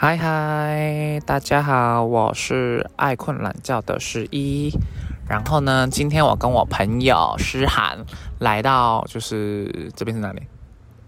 [0.00, 4.70] 嗨嗨，大家好，我是爱困懒觉的十一。
[5.28, 7.98] 然后呢，今天我跟我朋友诗涵
[8.38, 10.42] 来到，就是这边是哪里？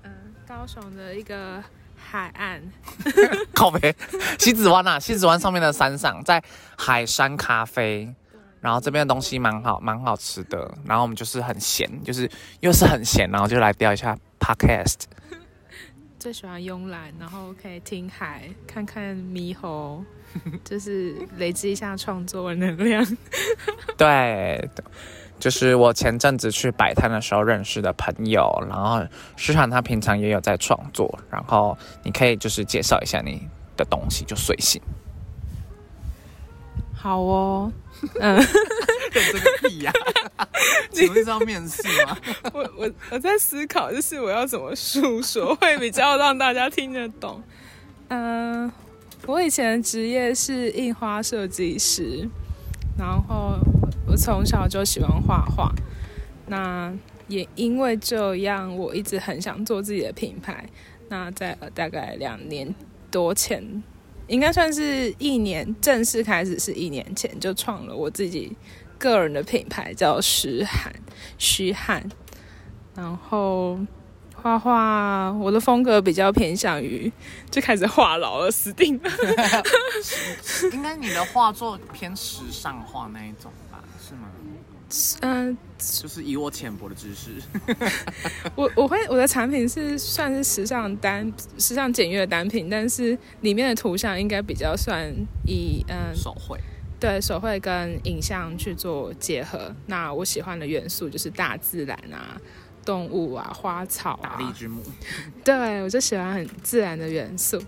[0.02, 0.10] 嗯，
[0.44, 1.62] 高雄的一个
[1.96, 2.60] 海岸，
[3.54, 3.94] 靠北，
[4.40, 6.42] 西子湾啊，西子湾上面的山上，在
[6.76, 8.12] 海山咖啡。
[8.60, 10.68] 然后这边的东西蛮好，蛮好吃的。
[10.84, 12.28] 然后我们就是很闲，就是
[12.58, 15.04] 又是很闲，然后就来钓一下 podcast。
[16.20, 20.04] 最喜欢慵懒，然后可以听海，看看猕猴，
[20.62, 23.02] 就是累积一下创作的能量。
[23.96, 24.68] 对，
[25.38, 29.02] 就是我前阵子去摆摊的时候认识的朋友，然后
[29.34, 34.78] 市场他平常也有在创作，然后你可以就是介绍一下你的东西，就随性。
[36.94, 37.72] 好哦，
[38.20, 38.38] 嗯，
[39.10, 39.92] 这个屁呀！
[40.92, 42.16] 你不是要面试吗？
[42.52, 47.42] 我我我在思考，就是我要怎么诉说会比较让大家听得懂。
[48.08, 48.70] 嗯，
[49.26, 52.28] 我以前的职业是印花设计师，
[52.98, 53.58] 然后
[54.06, 55.72] 我从小就喜欢画画，
[56.46, 56.92] 那
[57.28, 60.64] 也因为这样，我一直很想做自己的品牌。
[61.08, 62.74] 那在大概两年
[63.10, 63.82] 多前。
[64.28, 68.56] 应该算是一年正式开始，是一年前就创了我自己
[69.00, 70.94] 个人的品牌，叫徐汉
[71.36, 72.08] 虚汉。
[72.94, 73.78] 然后
[74.34, 77.10] 画画，我的风格比较偏向于
[77.50, 79.10] 就开始画老了，死定了。
[80.72, 83.82] 应该你的画作偏时尚化那一种吧？
[83.98, 84.28] 是吗？
[85.20, 87.40] 嗯，就是以我浅薄的知识，
[88.56, 95.08] 我我会我的产品是算是时尚单、时尚简约的单品，但是里面的图像应该比较算
[95.46, 96.58] 以嗯手绘，
[97.00, 99.74] 对手绘跟影像去做结合。
[99.86, 102.38] 那我喜欢的元素就是大自然啊、
[102.84, 104.36] 动物啊、花草啊。
[104.38, 104.82] 大地之母。
[105.42, 107.60] 对，我就喜欢很自然的元素，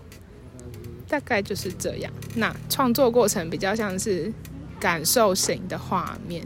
[1.07, 2.13] 大概就是这样。
[2.35, 4.31] 那创作过程比较像是
[4.79, 6.45] 感受型的画面。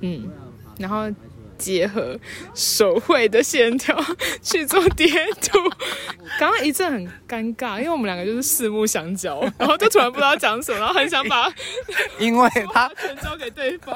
[0.00, 0.30] 嗯，
[0.78, 1.10] 然后
[1.58, 2.18] 结合
[2.54, 3.96] 手绘的线条
[4.42, 5.06] 去做叠
[5.40, 5.58] 图。
[6.38, 11.52] 刚刚一阵很尴尬，因为我们两个就是四目相交， 然后就突然不知道讲什么，然后很想把，
[12.18, 13.94] 因为他全交给对方，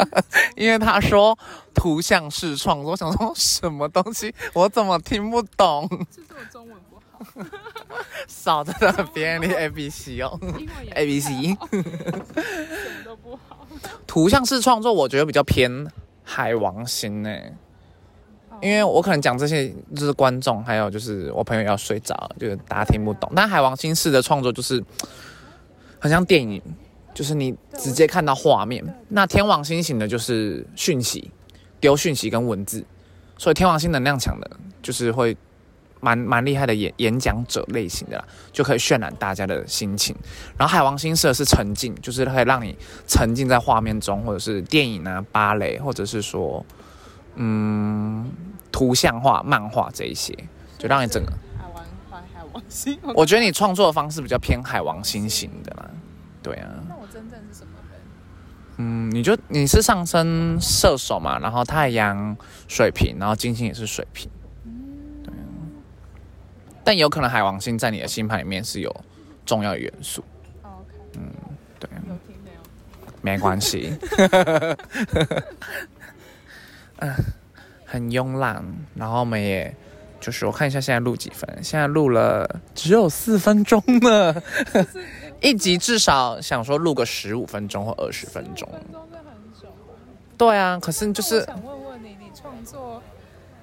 [0.56, 1.36] 因为他说
[1.74, 5.88] 图像式创作，我想说什么东西，我怎么听不懂？
[6.10, 7.44] 就是我中文不好，
[8.28, 10.38] 少在那边你 A B C 哦
[10.94, 13.66] ，A B C，什么都不好。
[14.06, 15.86] 图像式创作，我觉得比较偏
[16.30, 17.34] 海王星呢，
[18.60, 23.32] 因为我可能讲这些就是观众，还有就是我朋友要睡着，就是大家听不懂。
[23.34, 24.84] 但海王星式的创作就是
[25.98, 26.62] 很像电影，
[27.14, 28.84] 就是你直接看到画面。
[29.08, 31.30] 那天王星型的就是讯息，
[31.80, 32.84] 丢讯息跟文字，
[33.38, 34.50] 所以天王星能量强的，
[34.82, 35.34] 就是会。
[36.00, 40.14] 蛮蛮厉害的演演讲者类型的啦，就可以渲染大家的心情。
[40.56, 42.76] 然后海王星色是沉浸，就是可以让你
[43.06, 46.64] 沉浸在画面中，或者是电影啊、芭蕾，或者是说，
[47.36, 48.30] 嗯，
[48.70, 50.36] 图像化、漫画这一些，
[50.78, 52.98] 就让你整个海王海王星。
[53.14, 55.90] 我觉得你创作的方式比较偏海王星型的啦，
[56.42, 56.68] 对啊。
[56.88, 58.00] 那我真正是什么人？
[58.76, 62.36] 嗯，你就你是上升射手嘛，然后太阳
[62.68, 64.30] 水瓶，然后金星也是水瓶。
[66.88, 69.04] 但有可能海王星在你的星盘里面是有
[69.44, 70.24] 重要元素。
[70.62, 70.94] OK。
[71.18, 71.30] 嗯，
[71.78, 71.90] 对。
[73.20, 73.94] 没关系。
[76.96, 77.14] 嗯，
[77.84, 78.64] 很慵懒。
[78.94, 79.76] 然后我们也
[80.18, 84.34] 就是我看一下现在录几分，现在录了只有四分钟呢。
[85.42, 88.66] 一集至少想说录个十五分钟或二十分钟。
[88.72, 89.68] 分钟很久。
[90.38, 93.02] 对啊，可是就是想问问你，你创作，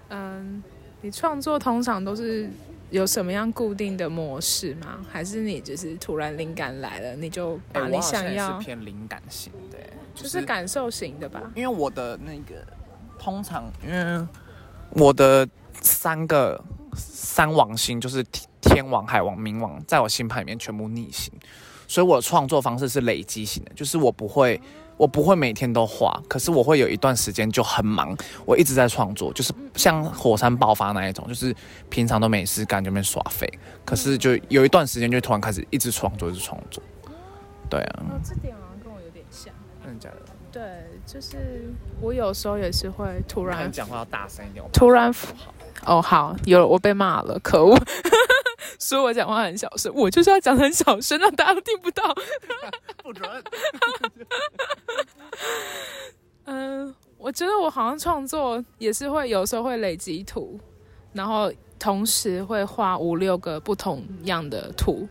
[0.09, 0.61] 嗯，
[1.01, 2.47] 你创作通常都是。
[2.91, 4.99] 有什么样固定的模式吗？
[5.11, 9.77] 还是你就是突然灵感来了，你就把你想要是偏灵感型的，
[10.13, 11.41] 就是感受型的吧？
[11.55, 12.65] 因为我的那个
[13.19, 14.27] 通常，因为
[14.91, 15.47] 我的
[15.81, 16.63] 三个
[16.95, 18.23] 三王星就是
[18.61, 21.33] 天王、海王、冥王，在我星盘里面全部逆行，
[21.87, 24.59] 所以我的创作方式是累积型的，就是我不会。
[24.97, 28.15] 我不会每天都画，可是我会有一段时间就很忙，
[28.45, 31.53] 我一直在创作，就是像火山爆发那一种，就是
[31.89, 33.45] 平常都没事干就没耍废，
[33.83, 36.81] 可是就有一段时间就突然开始一直创作，一直创作。
[37.69, 38.03] 对啊。
[38.09, 39.53] 哦，这点好像跟我有点像。
[39.83, 40.17] 真的假的？
[40.49, 40.63] 对，
[41.05, 43.69] 就是我有时候也是会突然。
[43.69, 44.63] 讲话要大声一点。
[44.71, 45.13] 突然。
[45.85, 47.77] 哦，好，有我被骂了，可恶。
[48.79, 52.03] 说我讲话很小声，我就是要讲很小声，让大家都听不到。
[53.03, 53.29] 不准。
[56.45, 60.59] 嗯，我觉得我好像创作也是会有时候会累积图，
[61.13, 65.07] 然后同时会画五六个不同样的图，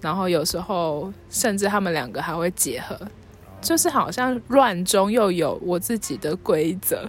[0.00, 2.98] 然后有时候甚至他们两个还会结合，
[3.60, 7.08] 就是好像乱中又有我自己的规则，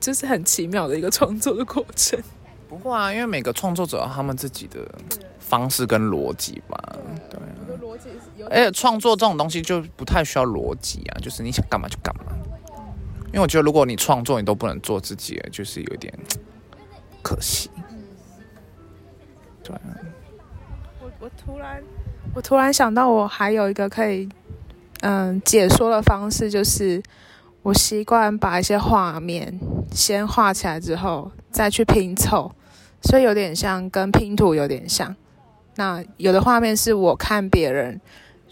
[0.00, 2.20] 就是很奇妙的一个创作的过程。
[2.78, 4.80] 不会啊，因为每个创作者有他们自己的
[5.38, 6.78] 方式跟逻辑吧，
[7.30, 7.38] 对
[7.78, 12.24] 逻辑是有而且创作这种东西就不太需要逻辑啊，就是你想干嘛就干嘛。
[13.28, 16.12] 因为我觉得如果你创作你都不能做自己，就是有点
[17.22, 17.70] 可惜。
[19.62, 19.80] 对啊，
[21.00, 21.82] 我我突然
[22.34, 24.28] 我突然想到，我还有一个可以
[25.00, 27.02] 嗯解说的方式，就是
[27.62, 29.58] 我习惯把一些画面
[29.90, 32.54] 先画起来之后再去拼凑，
[33.04, 35.14] 所以有点像跟拼图有点像。
[35.76, 38.00] 那有的画面是我看别人，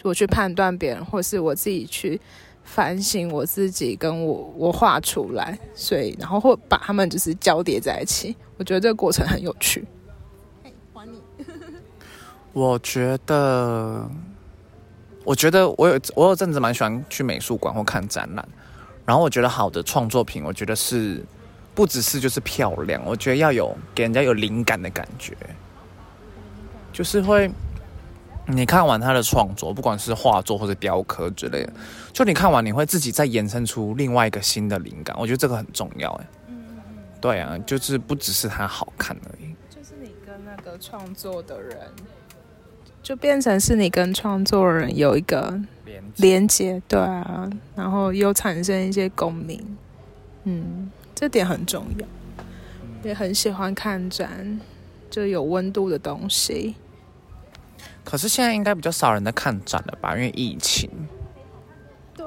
[0.02, 2.20] 我去判断别人，或是我自己去
[2.64, 8.34] 反省我自己，跟我我画出来，所以然后会把它们就是交叠在一起。
[8.56, 9.84] 我觉得这个过程很有趣。
[10.92, 11.20] 还你。
[12.52, 14.08] 我觉得，
[15.24, 18.46] 我觉得我有我有阵子蛮喜欢去美术馆或看展览，
[19.06, 21.24] 然后我觉得好的创作品，我觉得是
[21.74, 25.36] 不只是就是漂亮，我觉得要有给人家有灵感的感觉，
[26.92, 27.50] 就是会
[28.46, 31.72] 你看完他的创作，不管是画作或者雕刻之类的，
[32.12, 36.26] 就你看完你会自己再延伸出另外一个新的灵感，我觉得这个很重要哎。
[37.20, 39.54] 对啊，就是不只是它好看而已。
[39.70, 41.78] 就是你跟那个创作的人，
[43.00, 49.64] 就变成是你跟创作人有一个连连接，对啊，然后又产生一些共鸣，
[50.42, 50.90] 嗯，
[51.22, 52.06] 这点很重要。
[53.04, 54.60] 也很喜欢看展，
[55.08, 56.74] 就有温度的东西。
[58.02, 60.16] 可是现在应该比较少人在看展了吧？
[60.16, 60.90] 因为疫情，
[62.16, 62.26] 对，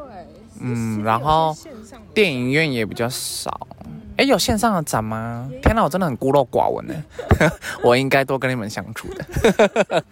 [0.61, 1.53] 嗯然后
[2.13, 3.67] 电影院也比较少。
[4.15, 5.51] 哎，有线上的展吗？
[5.61, 6.93] 天哪，我真的很孤陋寡闻呢。
[7.83, 9.25] 我应该多跟你们相处的。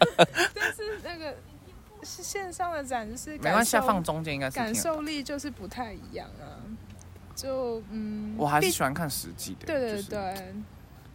[0.54, 1.34] 但是那个
[2.04, 6.60] 是线上的展，就是没关系，放中间应该是感受力就是不太一样啊。
[7.36, 10.54] 就嗯，我还是喜欢看实际的，对对就是对，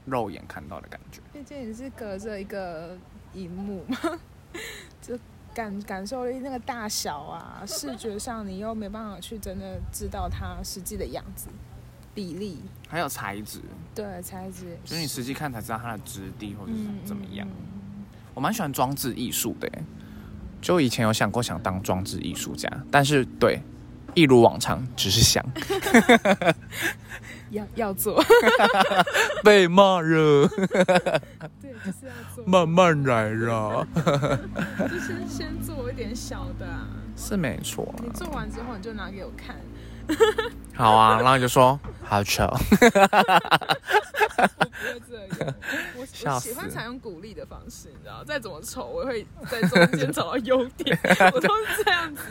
[0.07, 1.21] 肉眼看到的感觉。
[1.33, 2.97] 毕竟你是隔着一个
[3.35, 3.97] 荧幕嘛，
[5.01, 5.19] 就
[5.55, 11.49] 感感受力那个大小啊，视觉上你又没办法去真的知道它实际的样子、
[12.15, 13.61] 比例，还有材质，
[13.95, 17.47] 对材质就是你实际看才知道它的质地或者是嗯怎么样。
[17.49, 18.05] 嗯
[18.35, 19.83] 我蛮喜欢装置艺术的耶，
[20.63, 23.61] 就以前有想过想当装置艺术家，但是对，
[24.19, 25.45] 一如往常，只是想。
[27.51, 28.23] 要要做，
[29.43, 30.47] 被骂了，
[31.63, 36.87] 对，就是要做，慢慢来啦，就是先做一点小的、啊，
[37.17, 39.57] 是没错啦你做完之后你就拿给我看，
[40.75, 42.47] 好啊，然后你就说好丑，
[44.39, 45.55] 我不会这样，
[45.97, 46.07] 我我
[46.41, 50.97] 喜欢采用鼓励的方式，你知道，再怎么丑，我会在中间找到优点，
[51.35, 52.23] 我都是这样子。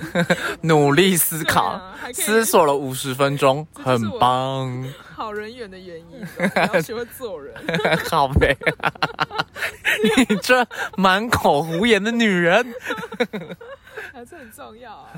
[0.62, 1.80] 努力思考，
[2.14, 7.54] 思索了五十分钟，很棒，好人缘的原因，你要学会做人。
[8.10, 8.56] 好呗，
[10.30, 10.66] 你这
[10.98, 12.74] 满口胡言的女人，
[14.14, 15.12] 还是很重要啊，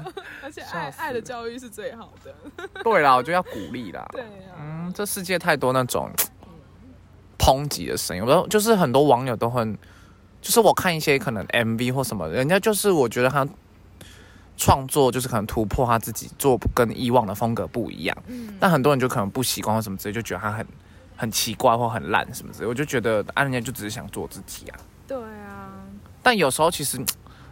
[0.43, 2.33] 而且爱爱的教育是最好的。
[2.83, 6.09] 对啦，我就要鼓励啦，对啊，嗯，这世界太多那种
[7.39, 9.75] 抨击的声音，我都就是很多网友都很，
[10.41, 13.47] 就是我看一些可能 MV 或什么，人家就是我觉得他
[14.57, 20.67] 创作就是可能突破他自己做跟以往的风格不一样，嗯，但很多人就可能不习惯或什么之类，就觉得他很
[21.15, 25.71] 很奇怪或很烂什么之类，我就觉得啊，人家就只是想做自己啊，对啊，
[26.21, 27.03] 但有时候其实。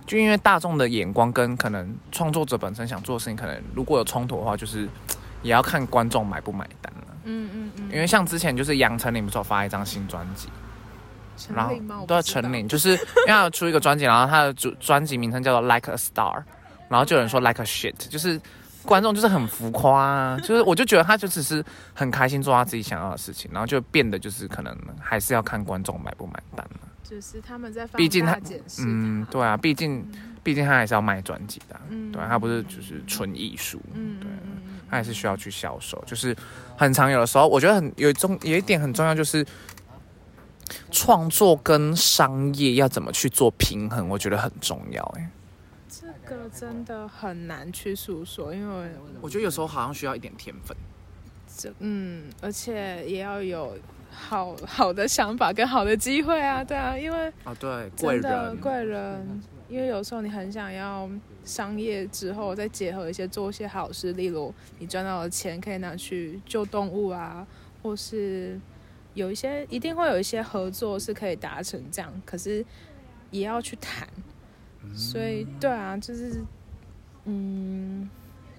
[0.05, 4.87] 就因为大众的眼光跟可能创作者本身想做的事情，可能如果有冲突的话，就是
[5.43, 7.06] 也要看观众买不买单了。
[7.27, 10.47] 嗯嗯嗯，因为像之前就是杨丞琳不是有发一张新专辑，
[11.53, 12.21] 然后对知道。
[12.21, 12.91] 陈琳，就是
[13.27, 16.41] 因为出一个专辑，然后他的主专辑名称叫做 Like a Star，
[16.89, 18.39] 然后就有人说 Like a Shit，就是
[18.83, 26.79] 观众就是很浮夸、啊， 就是我就觉得他就只是很开心做他自己想要的事情，然后就变得就是可能还是要看观众买不买单了。
[27.03, 28.37] 就是他们在放毕竟他。
[28.79, 30.05] 嗯，对啊，毕竟
[30.43, 32.11] 毕竟他还是要卖专辑的啊、嗯。
[32.11, 36.35] 对啊，他不是就是纯艺术，对嗯嗯嗯嗯他还是需要去销售，就是
[36.77, 39.45] 很常有的时候，我觉得很有一重有一点很重要，就是
[40.91, 45.03] 创作跟商业要怎么去做平衡，我觉得很重要。
[45.17, 45.29] 哎，
[45.89, 48.91] 这个真的很难去诉说，因为
[49.21, 50.75] 我觉得有时候好像需要一点天分。
[51.57, 53.75] 这嗯，而且也要有
[54.11, 61.09] 好好的想法跟好的机会啊，对啊，因为啊，对，贵人，贵人，因为有时候你很想要
[61.47, 67.47] 商业之后再结合一些做一些好事，例如你赚到的钱可以拿去救动物啊，
[67.81, 68.59] 或是
[69.13, 72.63] 有一些一定会有一些合作是可以达成这样，可是
[73.31, 74.07] 也要去谈。
[74.93, 76.41] 所以对啊，就是
[77.25, 78.09] 嗯，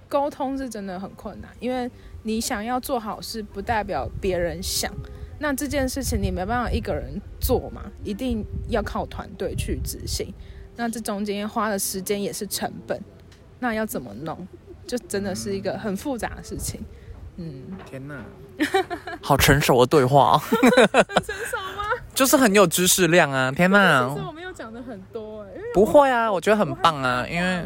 [0.08, 1.90] 沟通是真的很困难，因为
[2.22, 4.92] 你想要做好事，不代表别人想。
[5.40, 10.34] 那这件事情你没办法一个人做嘛，一定要靠团队去执行。
[10.78, 12.98] 那这中间花的时间也是成本，
[13.58, 14.46] 那要怎么弄，
[14.86, 16.80] 就真的是一个很复杂的事情。
[17.36, 18.24] 嗯，天哪，
[19.20, 20.40] 好成熟的对话，
[21.26, 21.82] 成熟吗？
[22.14, 23.50] 就是很有知识量啊！
[23.50, 27.64] 天哪，其实我没有讲的很多哎，不会啊，我觉得很棒啊，因为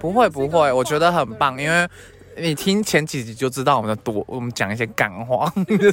[0.00, 1.86] 不会不会，我觉得很棒，因为。
[2.36, 5.92] 你听前几集就知道我们的多，我们讲一些干话， 前几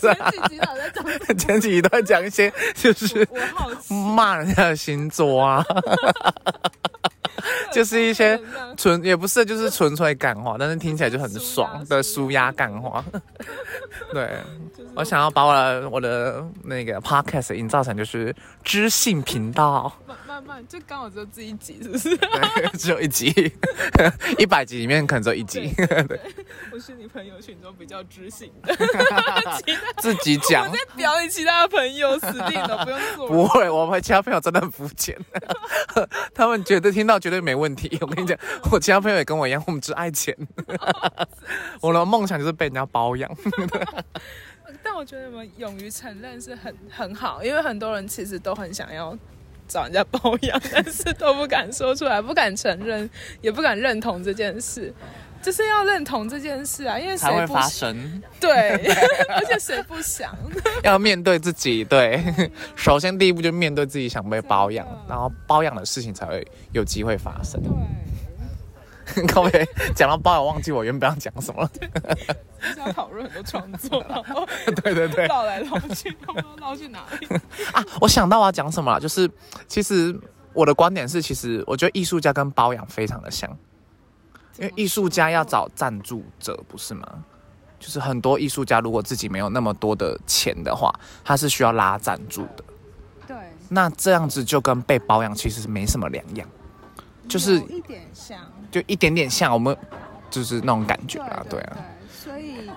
[0.50, 3.28] 集都在讲，前几集都在讲一些就是
[4.16, 5.64] 骂人家的星座啊，
[7.72, 8.40] 就是一些
[8.78, 13.04] 纯也不是就是纯粹干话，但是听起来就很爽 的舒压干话。
[14.14, 14.38] 对，
[14.96, 19.92] 我想要把我的我的那个 podcast 营造成就是知性频道。
[20.68, 22.18] 就刚好只有这一集， 是不是？
[22.78, 23.32] 只有一集，
[24.38, 25.74] 一百集里面可能只有一集。
[25.76, 26.20] 对，
[26.72, 28.76] 我是你朋友群中比较知性的，
[29.98, 30.68] 自己讲。
[30.68, 33.28] 我在表演其他朋友，死定了，不用做。
[33.28, 35.18] 不会，我们其他朋友真的很肤浅，
[36.34, 37.98] 他们觉得听到绝对没问题。
[38.02, 38.38] 我跟你讲，
[38.72, 40.36] 我其他朋友也跟我一样，我们只爱钱。
[41.82, 43.30] 我的梦想就是被人家包养。
[44.84, 49.18] 但我觉得我们勇于承认是很很好，因为很多人其实都很想要。
[49.72, 53.10] 找人家包养， 但是都不敢说出来，不敢承认，
[53.42, 54.94] 也不敢认同这件事，
[55.42, 58.22] 就是要认同这件事啊，因为谁会发生。
[58.40, 58.72] 对，
[59.34, 60.36] 而且谁不想？
[60.84, 62.22] 要面对自己，对，
[62.76, 67.62] 首先第一步就面对自己想被包养，然后包养的事情才会有机会发生。
[67.62, 67.72] 对。
[69.34, 71.72] 各位讲到包，我忘记我原本要讲什么了。
[72.60, 74.48] 是 要讨论很多创作，然后
[74.84, 77.28] 对对对，绕来绕去，不知道绕去哪里
[77.74, 77.84] 啊？
[78.00, 79.30] 我想到我要讲什么了，就是
[79.68, 80.18] 其实
[80.54, 83.50] 我的观点是，其实我觉得艺术家跟包养非常的像，
[84.58, 87.08] 因为艺术家要找赞助者，不是吗？
[87.80, 92.64] 就是很多艺术家如果自己没有那么多的钱的话，他是需要拉赞助的。
[93.28, 93.36] 对，
[93.70, 96.48] 那这样子就跟被包养其实是没什么两样，
[97.32, 98.40] 就是一点像。
[98.70, 99.76] 就一点点像我们，
[100.30, 101.78] 就是那种感觉啊，对啊。
[102.14, 102.70] 所以，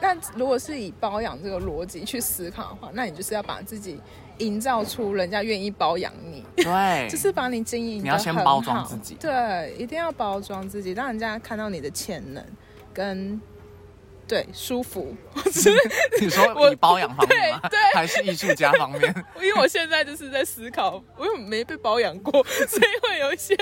[0.00, 4.00] 那如果是以包养这个逻辑去思考的话，那你就是要把自己
[4.38, 8.04] 营造出人家愿意包养你，对， 就是把你经营。
[8.04, 12.44] 你要先包装自己，对，一定要包装自己，让人家看到你的潜能
[12.92, 13.40] 跟。
[14.28, 15.16] 对，舒服。
[16.20, 17.60] 你说你包养方面吗？
[17.70, 19.02] 对，还是艺术家方面？
[19.40, 23.56] 因为我现在就是在思考，我又没被包养过， 所以会有一些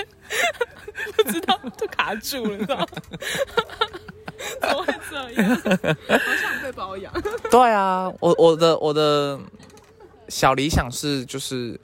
[1.15, 2.85] 不知道都卡住了，知道吗？
[4.61, 5.55] 怎么会这样？
[5.55, 7.13] 好想被包养。
[7.49, 9.39] 对啊，我我的我的
[10.27, 11.79] 小理想是就是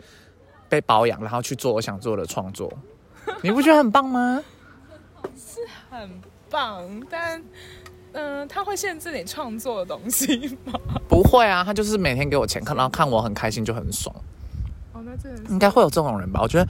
[0.68, 2.72] 被包养，然后去做我想做的创作。
[3.42, 4.44] 你不觉得很棒吗？
[5.38, 7.42] 是很棒，但。
[8.13, 10.74] 嗯，他会限制你创作的东西吗？
[11.10, 14.15] 不会啊，他就是每天给我钱，看然后看我很开心就很爽。
[14.93, 16.39] 哦，那这应该会有这种人吧？
[16.41, 16.65] 我觉得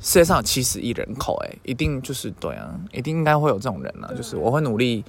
[0.00, 4.10] 世界上有七十亿人口，哎，一定就是对啊，一定应该会有这种人啊。
[4.16, 5.04] 就是我会努力，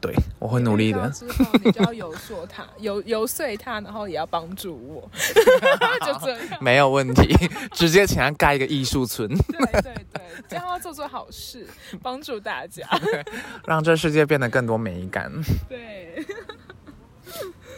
[0.00, 1.08] 对我会努力的。
[1.10, 5.10] 之后你就要游说他，游游说他，然后也要帮助我，
[6.06, 7.34] 就这样没有问题。
[7.72, 9.28] 直接请他盖一个艺术村。
[9.28, 10.22] 对对对。
[10.48, 11.66] 这样要做做好事，
[12.02, 12.86] 帮助大家，
[13.66, 15.30] 让这世界变得更多美感。
[15.68, 16.24] 对。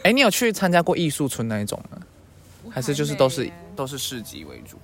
[0.02, 1.98] 哎，你有去参加过艺术村那一种吗？
[2.70, 4.78] 还是就是都是都是市集为主？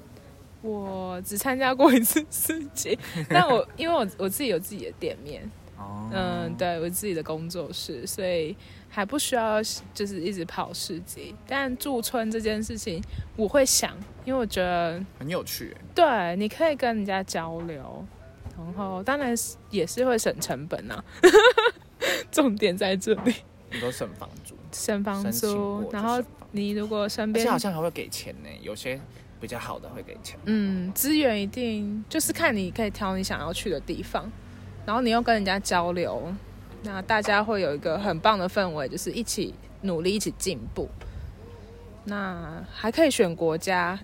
[0.62, 2.98] 我只参加过一次市集，
[3.30, 8.56] 但我因为我我自己有自己的店面，哦，嗯，对我自己的工作室，所以。
[8.92, 9.62] 还不需要
[9.94, 13.00] 就是一直跑市集，但驻村这件事情
[13.36, 15.76] 我会想，因为我觉得很有趣。
[15.94, 18.04] 对，你可以跟人家交流，
[18.58, 19.32] 然后当然
[19.70, 21.04] 也是会省成本啊。
[22.32, 23.32] 重点在这里，
[23.70, 26.20] 你都省房租，省房租，然后
[26.50, 29.00] 你如果身边好像还会给钱呢，有些
[29.40, 30.36] 比较好的会给钱。
[30.46, 34.28] 嗯，资源一定就是看你可以挑你想要去的地方，
[34.86, 36.32] 然后你又跟人家交流。
[36.82, 40.88] 那大家会有一个很棒的氛围，就是一起努力，一起进步。
[42.04, 44.00] 那还可以选国家，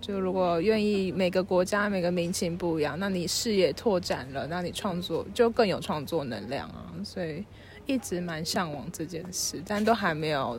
[0.00, 6.88] 就如果愿意，每个国家每个民情不一样，那你视野拓展了，那你创作就更有创作能量啊。
[7.04, 7.44] 所以
[7.84, 10.58] 一直蛮向往这件事，但都还没有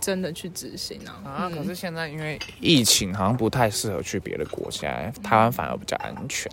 [0.00, 1.18] 真的去执行啊。
[1.28, 6.48] 啊，可是现在因为疫情，好像不太适合去别的国家，台湾反而比较安全。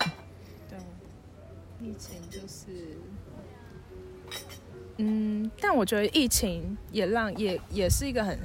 [1.81, 2.98] 疫情就是。
[4.98, 8.38] 嗯，但我觉得疫情也让也也是一个很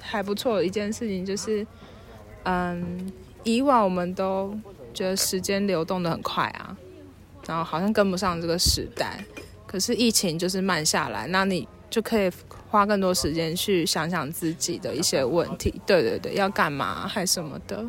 [0.00, 1.66] 还不错的一件事情，就是，
[2.44, 3.12] 嗯，
[3.44, 4.58] 以往我们都
[4.94, 6.76] 觉得时间流动的很快啊，
[7.46, 9.22] 然后好像跟不上这个时代。
[9.66, 12.32] 可是疫情就是慢下来，那你就可以
[12.70, 15.74] 花更多时间去想想自己的一些问题。
[15.84, 17.84] 对对对，要干嘛还什么的。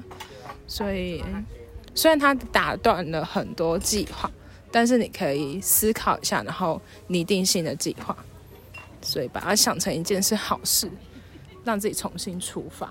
[0.68, 1.24] 所以
[1.96, 4.30] 虽然它打断了很多计划，
[4.72, 8.16] 但是你可以思考一下，然后拟定新的计划。
[9.00, 10.90] 所以把它想成一件是好事，
[11.64, 12.90] 让自己重新出发。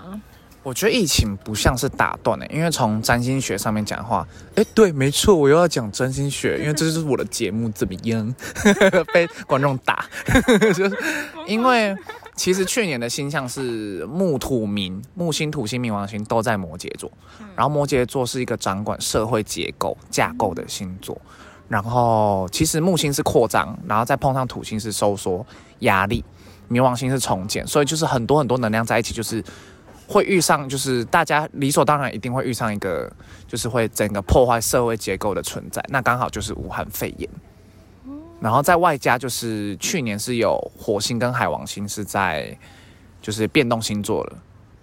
[0.63, 8.33] 我觉得疫情不像是打断的，因为从占星学上面讲话，哎，对，没错，我又要讲占星学，因为这就是我的节目，怎么样？
[9.13, 10.05] 被观众打，
[10.75, 10.97] 就 是
[11.45, 11.95] 因为
[12.35, 17.11] 其实去年的星象是木土冥，木星、土星、冥王星都在摩羯座，
[17.55, 21.21] 然后摩羯座是一个掌管社会结构架构的星座，
[21.67, 25.45] 然后其实木星是扩张，然后再碰上土星是收缩
[25.79, 26.23] 压力，
[26.69, 29.43] 冥王星是重建，所以就是很多很多能量在一起，就是。
[30.09, 33.11] 会遇上，就是大家理所当然一定会遇上一个，
[33.45, 35.83] 就是会整个破坏社会结构的存在。
[35.89, 37.29] 那刚好就是武汉肺炎，
[38.39, 42.57] 然后在外加就是去年是有火星跟海王星是在
[43.21, 44.37] 就是变动星座了。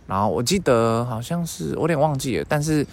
[0.06, 2.86] 然后我记得好像是我有点忘记了，但是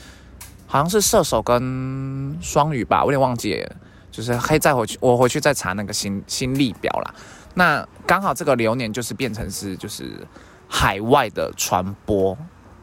[0.72, 3.76] 好像是射手跟双鱼吧，我有点忘记了。
[4.10, 7.14] 就是可以再回去，我回去再查那个星星历表啦。
[7.54, 10.26] 那刚好这个流年就是变成是就是。
[10.74, 12.38] 海外的传播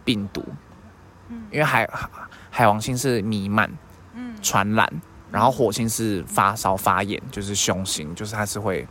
[0.05, 0.45] 病毒，
[1.51, 1.89] 因为海
[2.51, 3.73] 海王星是弥漫，
[4.13, 4.87] 嗯，传染，
[5.33, 8.87] 然后火星是发烧发炎，就是凶星，就是它是会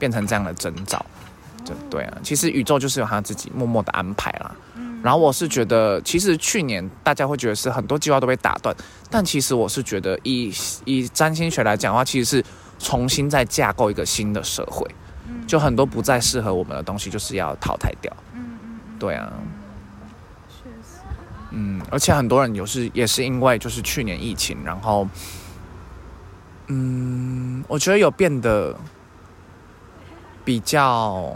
[0.00, 1.06] 变成这样的征兆，
[1.64, 4.52] 对对啊，其实宇宙就是有它自己默默的安排啦。
[5.02, 8.74] 然后我是觉得，其实去年大家会觉得是很多计划都被打断，
[9.10, 10.52] 但其实我是觉得，以
[10.84, 12.44] 以占星学来讲的话，其实是
[12.78, 14.86] 重新再架构一个新的社会，
[15.46, 18.14] 就很多不再适合我们的东西，就是要淘汰掉。
[18.98, 19.32] 对啊，
[20.48, 21.00] 确实，
[21.52, 25.08] 嗯，而且很多人有是也是因为就是去年疫情，然后，
[26.66, 28.76] 嗯，我觉得有变得
[30.44, 31.34] 比较，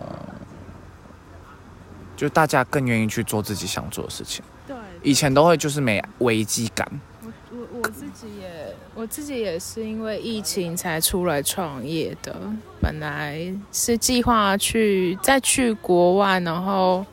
[2.16, 4.44] 就大家更愿意去做自己想做的事情。
[4.66, 6.88] 对，以前都会就是没危机感。
[7.22, 12.34] 我我我自己也我自己也是因为疫情才出来创业的，
[12.80, 17.04] 本来是计划去再去国外，然后。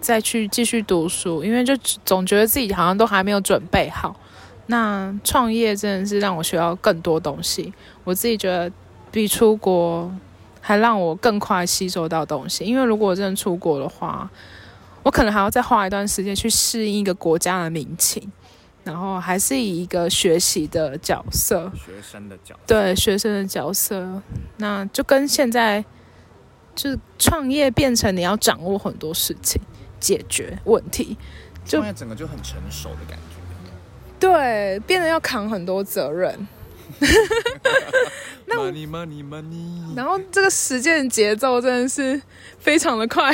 [0.00, 4.14] 再去继续读书，因为就总觉得自己好像都还没有准备好。
[4.66, 7.72] 那创业真的是让我学到更多东西，
[8.04, 8.70] 我自己觉得
[9.10, 10.14] 比出国
[10.66, 12.64] 还让我更快吸收到东西。
[12.64, 14.30] 因为如果我真的出国的话，
[15.02, 18.32] 我可能还要再花一段时间去适应一个国家的民情，
[18.82, 24.22] 然后还是以一个学习的角色，学生的角对学生的角色，
[24.56, 25.84] 那就跟现在
[26.74, 29.60] 就是创业变成你要掌握很多事情。
[30.00, 31.16] 解决问题，
[31.64, 33.36] 就整个就很成熟的感觉。
[34.20, 36.46] 对，变得要扛很多责任。
[38.70, 39.96] 那 money money money。
[39.96, 42.20] 然后这个时间节奏真的是
[42.58, 43.32] 非常的快，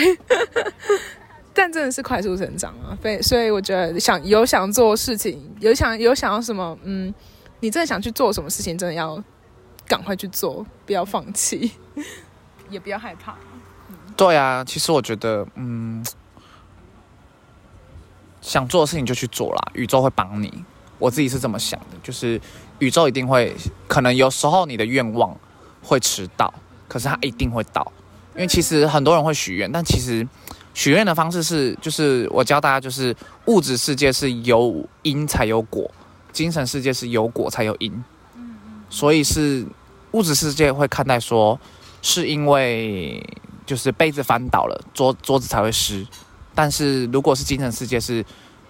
[1.55, 2.97] 但真的是快速成长啊！
[3.01, 7.12] 非所以我觉得想有想做事情，有想有想要什么，嗯，
[7.61, 9.23] 你真的想去做什么事情，真的要
[9.87, 11.73] 赶快去做，不要放弃，
[12.71, 13.37] 也不要害怕。
[14.16, 16.05] 对啊，其实我觉得，嗯。
[18.43, 20.64] 想做的事情就去做啦，宇宙会帮你。
[20.99, 22.40] 我自己是这么想的，就是
[22.81, 23.55] 宇宙一定会，
[23.87, 25.35] 可能有时候你的愿望
[25.83, 26.53] 会迟到，
[26.88, 27.90] 可是它一定会到。
[28.35, 30.27] 因为其实很多人会许愿，但其实
[30.73, 33.14] 许愿的方式是，就是我教大家，就是
[33.47, 35.90] 物质世界是有因才有果，
[36.33, 38.03] 精神世界是有果才有因。
[38.88, 39.66] 所以是
[40.12, 41.59] 物质世界会看待说，
[42.03, 43.23] 是因为
[43.66, 46.07] 就是杯子翻倒了，桌桌子才会湿。
[46.55, 48.25] 但是如果是精神世界是，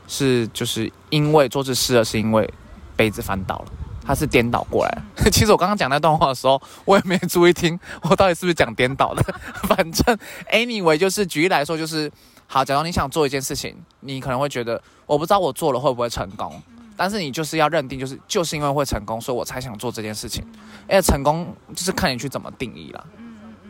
[0.08, 2.48] 是就是因为桌子湿了，是因为
[2.96, 3.72] 杯子翻倒了，
[4.10, 5.02] 它是颠倒过来。
[5.30, 9.22] 其实我刚刚讲那段话的时候，我也没注意听，我到底是不是讲颠倒的。
[9.68, 10.18] 反正
[10.52, 12.10] anyway 就是举例来说，就是
[12.48, 16.60] 好，假如你想做一件事情，你可能会觉得我不知道我做了会不会成功，
[16.96, 20.44] 但是你就是要认定，就是就是因为会成功，所以我才想做这件事情。
[20.88, 23.06] 因为成功就是看你去怎么定义了。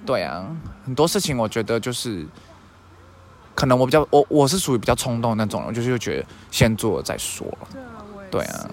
[0.07, 0.47] 对啊，
[0.87, 2.27] 很多事情我觉得就是。
[3.53, 7.69] 可能我比较我我是属于比较冲动那种人，就是觉得先做了再说了。
[8.31, 8.71] 对啊，对啊。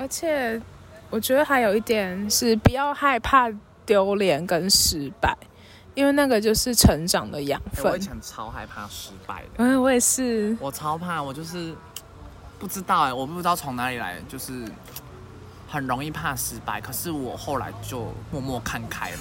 [0.00, 0.60] 嗯，而且
[1.10, 3.50] 我觉得还有一点是不要害怕
[3.84, 5.36] 丢脸跟失败，
[5.94, 7.92] 因为那个就是成长的养分。
[7.92, 9.48] 我以前超害怕失败的。
[9.58, 10.56] 嗯，我也是。
[10.60, 11.74] 我超怕，我就是
[12.58, 14.64] 不知道哎，我不知道从哪里来，就是
[15.68, 16.80] 很容易怕失败。
[16.80, 19.18] 可是我后来就默默看开了，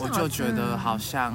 [0.00, 1.34] 我就觉得好像。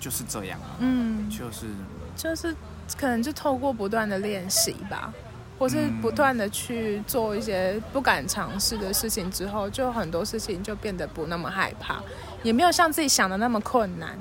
[0.00, 1.66] 就是这样啊，嗯，就是
[2.14, 2.54] 就是，
[2.96, 5.12] 可能就透过不断的练习吧，
[5.58, 12.00] 或是不断的去做一些不敢尝试的事情之后，就很多事情就变得不那么害怕，
[12.42, 14.16] 也没有像自己想的那么困难。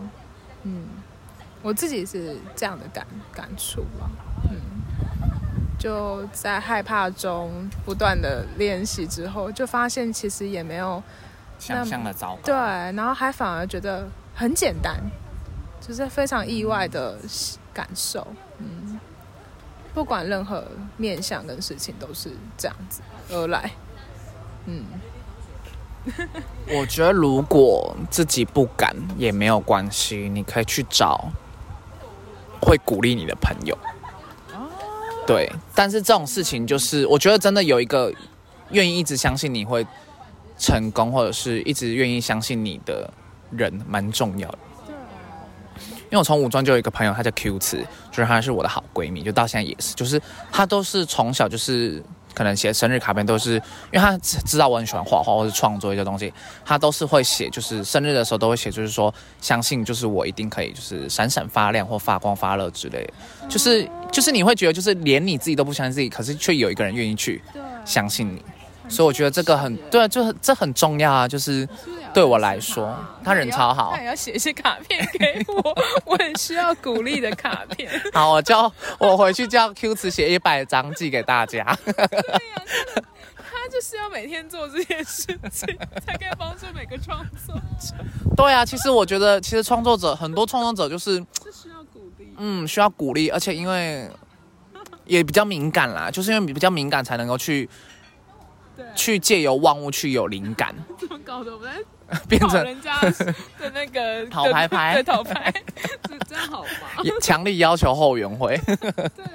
[0.64, 0.86] 嗯，
[1.62, 4.10] 我自己是这样的感感触吧。
[4.50, 4.58] 嗯，
[5.78, 11.02] 就在害怕中不断的练习之后，就发现其实也没有
[11.60, 12.42] 想象的糟糕。
[12.44, 15.00] 对，然后还反而觉得很简单，
[15.80, 17.18] 就是非常意外的
[17.74, 18.26] 感受。
[18.58, 18.77] 嗯，
[19.98, 20.64] 不管任何
[20.96, 23.72] 面向跟事情都是这样子而来。
[24.68, 24.86] 嗯，
[26.70, 31.32] 我觉得如果自己不敢也没有关系，你可以去找
[32.62, 33.76] 会鼓励你的朋友。
[35.26, 38.14] 对，但是这种事情就是，我觉得真的有一个
[38.70, 39.84] 愿意一直相信你会
[40.60, 43.12] 成功，或者是一直愿意相信你的
[43.50, 44.60] 人，蛮重要的。
[46.10, 47.78] 因为我从五专就有一个朋友，她叫 Q 词，
[48.12, 52.04] 就是她是我的好闺蜜，就到现在也是，就是她都是从小就是。
[52.34, 53.54] 可能写生日卡片都是，
[53.92, 56.32] 因为她知道我很喜欢画画或者创作一些东西，
[56.64, 63.12] 她都是会写，就是生日的时候都会写，就是说相信就是我一定可以，就是闪闪发亮或发光发热之类，
[63.50, 67.42] 就是就是你会觉得就是连你自己都不相信自己，可是却有一个人愿意去
[67.84, 68.40] 相信你。
[68.90, 71.28] 所以我觉得这个很对，就这很重要啊！
[71.28, 71.68] 就是
[72.14, 73.92] 对我来说，他人超好。
[73.94, 77.92] 他也要写一些卡片给我，我很需要鼓励的卡片。
[78.14, 81.78] 好，我叫我回去叫 Q 词写一百张寄给大家。
[81.86, 82.62] 对呀，
[83.36, 87.96] 他就是要每天做这件事情，才可以帮助每个创作者。
[88.36, 91.18] 对啊，其实我觉得，其实创作者很多创作者就是
[91.52, 92.34] 需要鼓励。
[92.38, 94.10] 嗯，需要鼓励，而且因为
[95.06, 97.70] 也比较敏感啦，就是因为比较敏感才能够去。
[98.96, 101.52] 去借由万物去有灵感，怎么搞的？
[101.54, 101.86] 我们
[102.30, 105.54] 变成人家的那个 讨牌牌，对讨牌，
[106.28, 107.04] 这样好吗？
[107.22, 109.26] 强力要求后援会，对，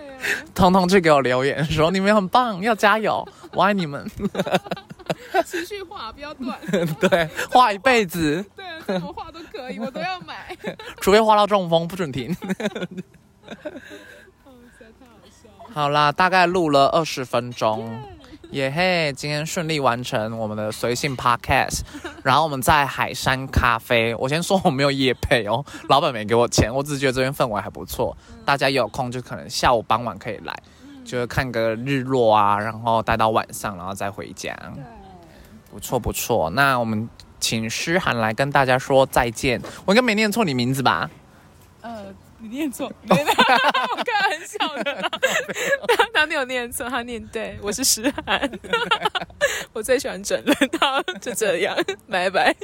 [0.54, 4.10] 通通去给我留言说你们很棒，要加油， 我爱你们。
[5.44, 6.58] 持续画不要断，
[6.98, 10.56] 对，画一辈子，对，怎么画都可以，我都要买，
[11.00, 12.34] 除非画到中风不准停。
[15.74, 17.98] 好啦，大概录了二十分钟。
[18.52, 19.10] 耶嘿！
[19.14, 21.80] 今天顺利完成我们的随性 podcast，
[22.22, 24.14] 然后我们在海山咖啡。
[24.16, 30.54] 我先说我没有夜配哦，老板没给我钱，我只是觉得这边氛围还不错，大家有空就可能下午傍晚可以来，
[31.02, 34.54] 就是看个日落啊，然后待到晚上，然后再回家。
[35.70, 36.50] 不错不错。
[36.50, 37.08] 那我们
[37.40, 39.58] 请诗涵来跟大家说再见。
[39.86, 41.10] 我应该没念错你名字吧？
[42.42, 42.48] 呃。
[42.48, 45.10] 你念错， 我看很小的，
[45.96, 48.50] 他他没有念错，他念对，我是诗涵，
[49.72, 51.76] 我最喜欢整人，他就这样，
[52.10, 52.54] 拜拜。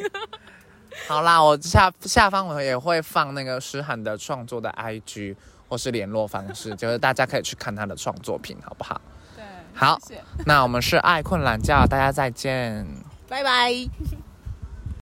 [1.06, 5.36] 好啦，我下下方我也会放那个诗涵的创作的 IG
[5.68, 9.00] 或是联络方式，就是大家可以去看他的创作品，好不好？
[9.36, 9.96] 对，好，
[10.44, 12.84] 那我们是爱困懒觉，大家再见，
[13.28, 13.72] 拜拜。